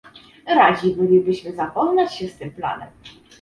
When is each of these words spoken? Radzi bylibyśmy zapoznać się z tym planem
Radzi 0.47 0.95
bylibyśmy 0.97 1.51
zapoznać 1.53 2.13
się 2.15 2.27
z 2.29 2.37
tym 2.37 2.51
planem 2.51 2.89